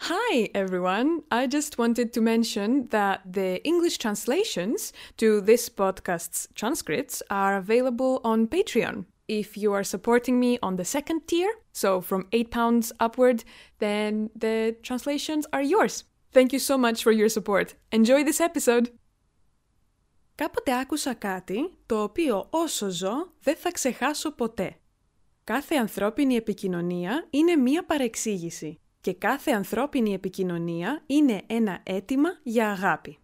Hi, 0.00 0.50
everyone. 0.54 1.22
I 1.32 1.46
just 1.48 1.78
wanted 1.78 2.12
to 2.12 2.20
mention 2.20 2.86
that 2.90 3.22
the 3.24 3.60
English 3.64 3.98
translations 3.98 4.92
to 5.16 5.40
this 5.40 5.68
podcast's 5.68 6.48
transcripts 6.54 7.22
are 7.28 7.56
available 7.56 8.20
on 8.22 8.46
Patreon. 8.46 9.06
If 9.26 9.56
you 9.56 9.72
are 9.72 9.82
supporting 9.82 10.38
me 10.38 10.58
on 10.62 10.76
the 10.76 10.84
second 10.84 11.26
tier, 11.26 11.50
so 11.72 12.00
from 12.00 12.28
£8 12.30 12.92
upward, 13.00 13.42
then 13.78 14.30
the 14.36 14.76
translations 14.82 15.46
are 15.52 15.62
yours. 15.62 16.04
Thank 16.32 16.52
you 16.52 16.60
so 16.60 16.78
much 16.78 17.02
for 17.02 17.10
your 17.10 17.28
support. 17.28 17.74
Enjoy 17.90 18.22
this 18.22 18.40
episode! 18.40 18.88
Κάποτε 20.34 20.72
άκουσα 20.72 21.14
κάτι 21.14 21.78
το 21.86 22.02
οποίο 22.02 22.46
όσο 22.50 22.90
ζω 22.90 23.32
δεν 23.40 23.56
θα 23.56 23.72
ξεχάσω 23.72 24.34
ποτέ. 24.34 24.76
Κάθε 25.44 25.74
ανθρώπινη 25.74 26.34
επικοινωνία 26.34 27.26
είναι 27.30 27.56
μία 27.56 27.84
παρεξήγηση 27.84 28.79
και 29.01 29.13
κάθε 29.13 29.51
ανθρώπινη 29.51 30.13
επικοινωνία 30.13 31.03
είναι 31.05 31.41
ένα 31.47 31.79
αίτημα 31.83 32.29
για 32.43 32.69
αγάπη. 32.69 33.17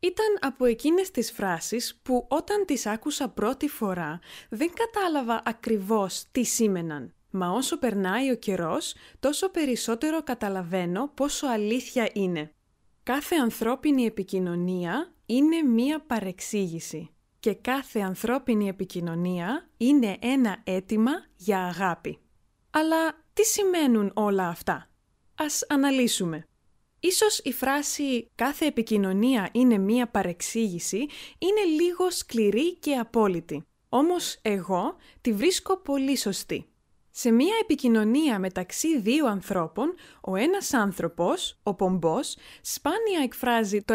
Ήταν 0.00 0.38
από 0.40 0.64
εκείνες 0.64 1.10
τις 1.10 1.32
φράσεις 1.32 2.00
που 2.02 2.26
όταν 2.28 2.64
τις 2.66 2.86
άκουσα 2.86 3.28
πρώτη 3.28 3.68
φορά 3.68 4.18
δεν 4.48 4.70
κατάλαβα 4.74 5.42
ακριβώς 5.44 6.24
τι 6.32 6.44
σήμαιναν. 6.44 7.14
Μα 7.30 7.50
όσο 7.50 7.78
περνάει 7.78 8.30
ο 8.30 8.36
καιρός, 8.36 8.94
τόσο 9.20 9.50
περισσότερο 9.50 10.22
καταλαβαίνω 10.22 11.10
πόσο 11.14 11.46
αλήθεια 11.46 12.10
είναι. 12.12 12.52
Κάθε 13.02 13.36
ανθρώπινη 13.36 14.04
επικοινωνία 14.04 15.12
είναι 15.26 15.62
μία 15.62 16.00
παρεξήγηση 16.00 17.10
και 17.40 17.54
κάθε 17.54 18.00
ανθρώπινη 18.00 18.68
επικοινωνία 18.68 19.68
είναι 19.76 20.16
ένα 20.20 20.60
αίτημα 20.64 21.12
για 21.36 21.64
αγάπη. 21.64 22.18
Αλλά 22.70 23.12
τι 23.32 23.44
σημαίνουν 23.44 24.10
όλα 24.14 24.48
αυτά; 24.48 24.89
Ας 25.42 25.64
αναλύσουμε. 25.68 26.46
Ίσως 27.00 27.38
η 27.38 27.52
φράση 27.52 28.30
«κάθε 28.34 28.66
επικοινωνία 28.66 29.48
είναι 29.52 29.78
μία 29.78 30.08
παρεξήγηση» 30.08 30.96
είναι 31.38 31.82
λίγο 31.82 32.10
σκληρή 32.10 32.74
και 32.74 32.94
απόλυτη. 32.94 33.64
Όμως 33.88 34.38
εγώ 34.42 34.96
τη 35.20 35.32
βρίσκω 35.32 35.76
πολύ 35.76 36.16
σωστή. 36.16 36.66
Σε 37.10 37.30
μία 37.30 37.54
επικοινωνία 37.62 38.38
μεταξύ 38.38 39.00
δύο 39.00 39.26
ανθρώπων, 39.26 39.94
ο 40.20 40.36
ένας 40.36 40.74
άνθρωπος, 40.74 41.58
ο 41.62 41.74
πομπός, 41.74 42.36
σπάνια 42.60 43.20
εκφράζει 43.22 43.82
το 43.82 43.94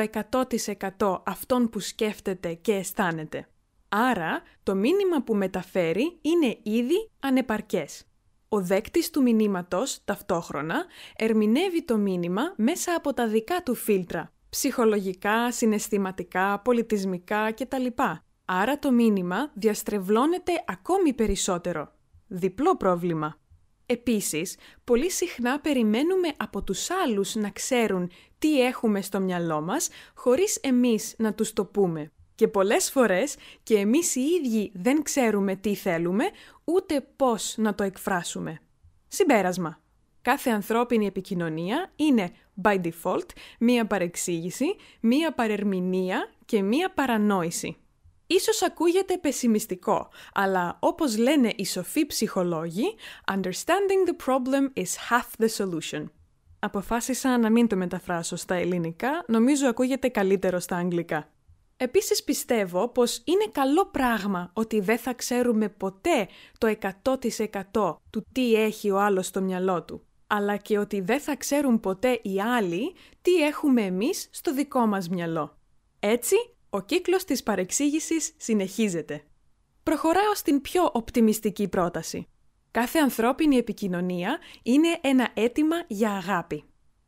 100% 0.99 1.21
αυτόν 1.25 1.69
που 1.69 1.79
σκέφτεται 1.79 2.53
και 2.53 2.73
αισθάνεται. 2.73 3.47
Άρα, 3.89 4.41
το 4.63 4.75
μήνυμα 4.75 5.21
που 5.23 5.35
μεταφέρει 5.35 6.17
είναι 6.21 6.57
ήδη 6.63 7.09
ανεπαρκές. 7.19 8.05
Ο 8.55 8.61
δέκτης 8.61 9.09
του 9.09 9.21
μηνύματος, 9.21 9.99
ταυτόχρονα, 10.05 10.85
ερμηνεύει 11.15 11.83
το 11.83 11.97
μήνυμα 11.97 12.53
μέσα 12.55 12.95
από 12.97 13.13
τα 13.13 13.27
δικά 13.27 13.63
του 13.63 13.75
φίλτρα, 13.75 14.31
ψυχολογικά, 14.49 15.51
συναισθηματικά, 15.51 16.59
πολιτισμικά 16.59 17.51
κτλ. 17.51 17.85
Άρα 18.45 18.79
το 18.79 18.91
μήνυμα 18.91 19.51
διαστρεβλώνεται 19.53 20.51
ακόμη 20.67 21.13
περισσότερο. 21.13 21.91
Διπλό 22.27 22.77
πρόβλημα. 22.77 23.39
Επίσης, 23.85 24.57
πολύ 24.83 25.11
συχνά 25.11 25.59
περιμένουμε 25.59 26.27
από 26.37 26.63
τους 26.63 26.89
άλλους 26.89 27.35
να 27.35 27.49
ξέρουν 27.49 28.11
τι 28.39 28.61
έχουμε 28.61 29.01
στο 29.01 29.19
μυαλό 29.19 29.61
μας, 29.61 29.89
χωρίς 30.15 30.55
εμείς 30.55 31.15
να 31.17 31.33
τους 31.33 31.53
το 31.53 31.65
πούμε. 31.65 32.11
Και 32.35 32.47
πολλές 32.47 32.91
φορές 32.91 33.35
και 33.63 33.75
εμείς 33.75 34.15
οι 34.15 34.21
ίδιοι 34.21 34.71
δεν 34.73 35.03
ξέρουμε 35.03 35.55
τι 35.55 35.75
θέλουμε, 35.75 36.23
ούτε 36.63 37.07
πώς 37.15 37.53
να 37.57 37.75
το 37.75 37.83
εκφράσουμε. 37.83 38.59
Συμπέρασμα. 39.07 39.79
Κάθε 40.21 40.49
ανθρώπινη 40.49 41.05
επικοινωνία 41.05 41.91
είναι, 41.95 42.31
by 42.63 42.81
default, 42.81 43.29
μία 43.59 43.87
παρεξήγηση, 43.87 44.65
μία 44.99 45.33
παρερμηνία 45.33 46.29
και 46.45 46.61
μία 46.61 46.93
παρανόηση. 46.93 47.77
Ίσως 48.27 48.61
ακούγεται 48.61 49.17
πεσημιστικό, 49.17 50.09
αλλά 50.33 50.77
όπως 50.79 51.17
λένε 51.17 51.51
οι 51.55 51.65
σοφοί 51.65 52.05
ψυχολόγοι, 52.05 52.95
understanding 53.31 54.09
the 54.09 54.25
problem 54.25 54.83
is 54.83 54.91
half 55.09 55.45
the 55.45 55.47
solution. 55.57 56.05
Αποφάσισα 56.59 57.37
να 57.37 57.49
μην 57.49 57.67
το 57.67 57.75
μεταφράσω 57.75 58.35
στα 58.35 58.55
ελληνικά, 58.55 59.23
νομίζω 59.27 59.67
ακούγεται 59.67 60.07
καλύτερο 60.07 60.59
στα 60.59 60.75
αγγλικά. 60.75 61.29
Επίσης 61.77 62.23
πιστεύω 62.23 62.87
πως 62.87 63.21
είναι 63.25 63.45
καλό 63.51 63.85
πράγμα 63.85 64.51
ότι 64.53 64.79
δεν 64.79 64.97
θα 64.97 65.13
ξέρουμε 65.13 65.69
ποτέ 65.69 66.27
το 66.57 66.75
100% 67.73 67.95
του 68.09 68.25
τι 68.31 68.53
έχει 68.53 68.91
ο 68.91 68.99
άλλος 68.99 69.25
στο 69.27 69.41
μυαλό 69.41 69.83
του, 69.83 70.05
αλλά 70.27 70.57
και 70.57 70.77
ότι 70.77 71.01
δεν 71.01 71.19
θα 71.19 71.35
ξέρουν 71.35 71.79
ποτέ 71.79 72.19
οι 72.23 72.41
άλλοι 72.41 72.93
τι 73.21 73.35
έχουμε 73.35 73.81
εμείς 73.81 74.27
στο 74.31 74.53
δικό 74.53 74.85
μας 74.85 75.09
μυαλό. 75.09 75.57
Έτσι, 75.99 76.35
ο 76.69 76.81
κύκλος 76.81 77.23
της 77.23 77.43
παρεξήγησης 77.43 78.33
συνεχίζεται. 78.37 79.23
Προχωράω 79.83 80.35
στην 80.35 80.61
πιο 80.61 80.89
οπτιμιστική 80.93 81.67
πρόταση. 81.67 82.27
Κάθε 82.71 82.99
ανθρώπινη 82.99 83.55
επικοινωνία 83.55 84.37
είναι 84.63 84.99
ένα 85.01 85.29
αίτημα 85.33 85.75
για 85.87 86.11
αγάπη. 86.11 86.63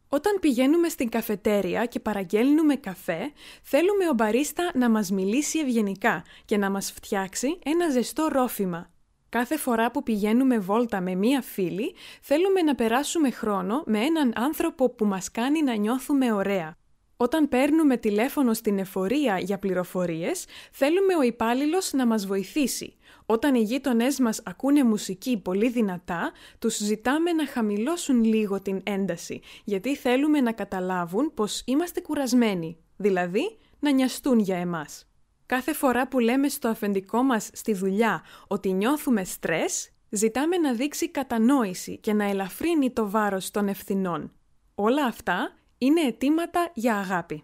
Όταν 0.10 0.38
πηγαίνουμε 0.40 0.90
στην 0.90 1.10
καφετέρια 1.10 1.86
και 1.86 2.00
παραγγέλνουμε 2.00 2.76
καφέ, 2.76 3.32
θέλουμε 3.64 4.10
ο 4.10 4.14
μπαρίστα 4.14 4.72
να 4.74 4.90
μας 4.90 5.12
μιλήσει 5.12 5.60
ευγενικά 5.60 6.24
και 6.46 6.58
να 6.58 6.70
μας 6.70 6.92
φτιάξει 6.92 7.60
ένα 7.66 7.90
ζεστό 7.90 8.28
ρόφημα. 8.32 8.90
Κάθε 9.30 9.58
φορά 9.58 9.92
που 9.92 10.04
πηγαίνουμε 10.04 10.58
βόλτα 10.60 11.02
με 11.02 11.16
μία 11.16 11.42
φίλη, 11.42 11.96
θέλουμε 12.22 12.62
να 12.62 12.76
περάσουμε 12.76 13.32
χρόνο 13.32 13.84
με 13.86 14.00
έναν 14.00 14.34
άνθρωπο 14.36 14.90
που 14.90 15.06
μας 15.06 15.32
κάνει 15.32 15.64
να 15.64 15.76
νιώθουμε 15.76 16.32
ωραία. 16.32 16.78
Όταν 17.18 17.48
παίρνουμε 17.48 17.98
τηλέφωνο 17.98 18.54
στην 18.54 18.78
εφορία 18.78 19.40
για 19.40 19.60
πληροφορίες, 19.60 20.46
θέλουμε 20.72 21.16
ο 21.16 21.22
υπάλληλος 21.22 21.94
να 21.94 22.06
μας 22.06 22.26
βοηθήσει. 22.26 22.94
Όταν 23.26 23.56
οι 23.56 23.62
γείτονές 23.62 24.20
μας 24.20 24.42
ακούνε 24.46 24.84
μουσική 24.84 25.38
πολύ 25.38 25.70
δυνατά, 25.70 26.32
τους 26.60 26.78
ζητάμε 26.78 27.32
να 27.32 27.48
χαμηλώσουν 27.48 28.24
λίγο 28.24 28.62
την 28.62 28.82
ένταση, 28.84 29.42
γιατί 29.64 29.96
θέλουμε 29.96 30.42
να 30.42 30.52
καταλάβουν 30.52 31.32
πως 31.34 31.62
είμαστε 31.66 32.02
κουρασμένοι, 32.02 32.78
δηλαδή 32.98 33.58
να 33.80 33.92
νοιαστούν 33.92 34.40
για 34.40 34.58
εμάς. 34.58 35.08
Κάθε 35.46 35.74
φορά 35.74 36.08
που 36.08 36.20
λέμε 36.20 36.50
στο 36.50 36.68
αφεντικό 36.68 37.24
μας 37.24 37.50
στη 37.54 37.74
δουλειά 37.74 38.24
ότι 38.48 38.72
νιώθουμε 38.74 39.24
στρες, 39.24 39.90
ζητάμε 40.10 40.58
να 40.58 40.74
δείξει 40.74 41.10
κατανόηση 41.10 41.98
και 41.98 42.14
να 42.14 42.24
ελαφρύνει 42.24 42.92
το 42.92 43.10
βάρος 43.10 43.52
των 43.52 43.68
ευθυνών. 43.68 44.32
Όλα 44.76 45.06
αυτά 45.06 45.57
είναι 45.78 46.02
αιτήματα 46.02 46.72
για 46.74 46.96
αγάπη. 46.96 47.44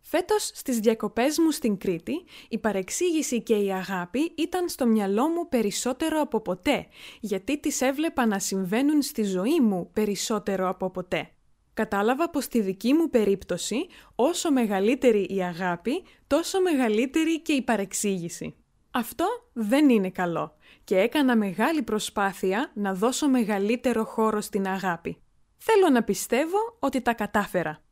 Φέτος 0.00 0.50
στις 0.54 0.78
διακοπές 0.78 1.38
μου 1.38 1.50
στην 1.50 1.76
Κρήτη, 1.76 2.24
η 2.48 2.58
παρεξήγηση 2.58 3.42
και 3.42 3.54
η 3.54 3.72
αγάπη 3.72 4.32
ήταν 4.36 4.68
στο 4.68 4.86
μυαλό 4.86 5.28
μου 5.28 5.48
περισσότερο 5.48 6.20
από 6.20 6.40
ποτέ, 6.40 6.86
γιατί 7.20 7.60
τις 7.60 7.80
έβλεπα 7.80 8.26
να 8.26 8.38
συμβαίνουν 8.38 9.02
στη 9.02 9.22
ζωή 9.22 9.60
μου 9.60 9.90
περισσότερο 9.92 10.68
από 10.68 10.90
ποτέ. 10.90 11.30
Κατάλαβα 11.74 12.30
πως 12.30 12.44
στη 12.44 12.60
δική 12.60 12.92
μου 12.92 13.10
περίπτωση, 13.10 13.86
όσο 14.14 14.52
μεγαλύτερη 14.52 15.26
η 15.30 15.42
αγάπη, 15.42 16.02
τόσο 16.26 16.60
μεγαλύτερη 16.60 17.40
και 17.40 17.52
η 17.52 17.62
παρεξήγηση. 17.62 18.54
Αυτό 18.90 19.26
δεν 19.52 19.88
είναι 19.88 20.10
καλό 20.10 20.56
και 20.84 20.98
έκανα 20.98 21.36
μεγάλη 21.36 21.82
προσπάθεια 21.82 22.70
να 22.74 22.94
δώσω 22.94 23.28
μεγαλύτερο 23.28 24.04
χώρο 24.04 24.40
στην 24.40 24.66
αγάπη. 24.66 25.16
Θέλω 25.62 25.88
να 25.92 26.02
πιστεύω 26.02 26.58
ότι 26.78 27.00
τα 27.00 27.14
κατάφερα. 27.14 27.82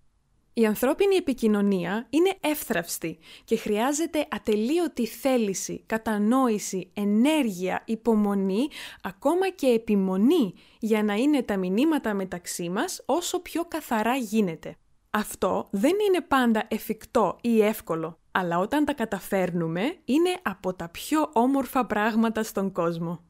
Η 0.53 0.67
ανθρώπινη 0.67 1.17
επικοινωνία 1.17 2.07
είναι 2.11 2.37
εύθραυστη 2.41 3.19
και 3.45 3.57
χρειάζεται 3.57 4.27
ατελείωτη 4.31 5.07
θέληση, 5.07 5.83
κατανόηση, 5.87 6.91
ενέργεια, 6.95 7.83
υπομονή, 7.85 8.69
ακόμα 9.03 9.49
και 9.49 9.67
επιμονή 9.67 10.55
για 10.79 11.03
να 11.03 11.15
είναι 11.15 11.43
τα 11.43 11.57
μηνύματα 11.57 12.15
μεταξύ 12.15 12.69
μας 12.69 13.03
όσο 13.07 13.41
πιο 13.41 13.65
καθαρά 13.65 14.17
γίνεται. 14.17 14.77
Αυτό 15.11 15.69
δεν 15.71 15.95
είναι 16.09 16.21
πάντα 16.21 16.65
εφικτό 16.69 17.39
ή 17.41 17.63
εύκολο, 17.63 18.19
αλλά 18.31 18.59
όταν 18.59 18.85
τα 18.85 18.93
καταφέρνουμε 18.93 19.97
είναι 20.05 20.37
από 20.43 20.75
τα 20.75 20.89
πιο 20.89 21.31
όμορφα 21.33 21.87
πράγματα 21.87 22.43
στον 22.43 22.73
κόσμο. 22.73 23.28